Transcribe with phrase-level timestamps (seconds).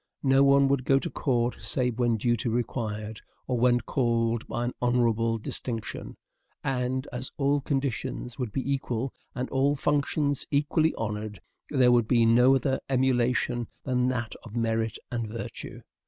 [0.23, 4.73] No one would go to court save when duty required, or when called by an
[4.81, 6.17] honorable distinction;
[6.63, 12.25] and as all conditions would be equal and all functions equally honored, there would be
[12.25, 15.81] no other emulation than that of merit and virtue.